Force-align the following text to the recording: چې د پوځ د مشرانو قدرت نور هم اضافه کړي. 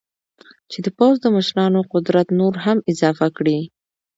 چې 0.71 0.79
د 0.85 0.87
پوځ 0.97 1.15
د 1.21 1.25
مشرانو 1.35 1.79
قدرت 1.93 2.27
نور 2.39 2.53
هم 2.65 2.77
اضافه 2.91 3.27
کړي. 3.37 3.59